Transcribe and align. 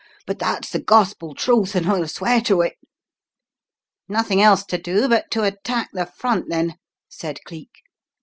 But 0.25 0.39
that's 0.39 0.71
the 0.71 0.79
gospel 0.81 1.35
truth, 1.35 1.75
and 1.75 1.85
I'll 1.87 2.07
swear 2.07 2.41
to 2.41 2.61
it!" 2.61 2.73
"Nothing 4.09 4.41
else 4.41 4.65
to 4.65 4.79
do 4.79 5.07
but 5.07 5.29
to 5.29 5.43
attack 5.43 5.89
the 5.93 6.07
front 6.07 6.49
then," 6.49 6.77
said 7.07 7.37
Cleek. 7.45 7.83